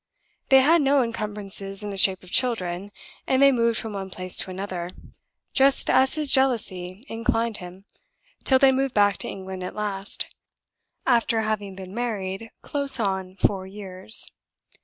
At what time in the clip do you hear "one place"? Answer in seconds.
3.93-4.35